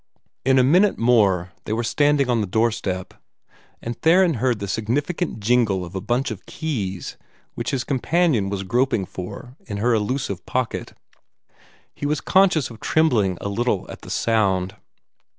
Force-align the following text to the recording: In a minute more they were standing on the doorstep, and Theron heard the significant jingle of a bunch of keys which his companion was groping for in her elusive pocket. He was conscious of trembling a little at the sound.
In 0.43 0.57
a 0.57 0.63
minute 0.63 0.97
more 0.97 1.51
they 1.65 1.73
were 1.73 1.83
standing 1.83 2.27
on 2.27 2.41
the 2.41 2.47
doorstep, 2.47 3.13
and 3.83 3.95
Theron 4.01 4.33
heard 4.41 4.57
the 4.57 4.67
significant 4.67 5.39
jingle 5.39 5.85
of 5.85 5.93
a 5.93 6.01
bunch 6.01 6.31
of 6.31 6.47
keys 6.47 7.17
which 7.53 7.69
his 7.69 7.83
companion 7.83 8.49
was 8.49 8.63
groping 8.63 9.05
for 9.05 9.55
in 9.67 9.77
her 9.77 9.93
elusive 9.93 10.43
pocket. 10.47 10.95
He 11.93 12.07
was 12.07 12.19
conscious 12.19 12.71
of 12.71 12.79
trembling 12.79 13.37
a 13.41 13.47
little 13.47 13.85
at 13.91 14.01
the 14.01 14.09
sound. 14.09 14.75